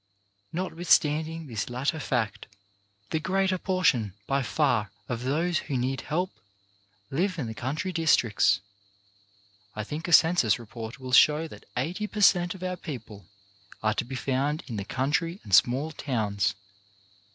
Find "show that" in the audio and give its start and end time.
11.11-11.67